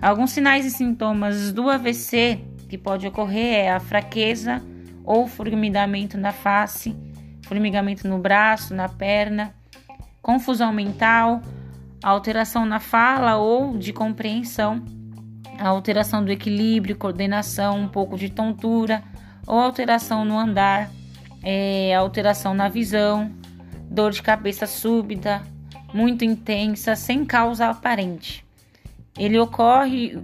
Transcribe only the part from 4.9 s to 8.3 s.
ou formigamento na face, formigamento no